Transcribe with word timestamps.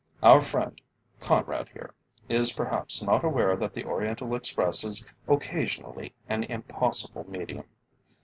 Our 0.23 0.41
friend, 0.41 0.81
Conrad 1.19 1.69
here, 1.69 1.93
is 2.27 2.53
perhaps 2.53 3.03
not 3.03 3.23
aware 3.23 3.55
that 3.57 3.71
the 3.71 3.85
Oriental 3.85 4.33
Express 4.33 4.83
is 4.83 5.05
occasionally 5.27 6.11
an 6.27 6.43
impossible 6.45 7.23
medium. 7.29 7.65